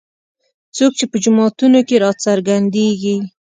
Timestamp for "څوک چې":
0.75-1.05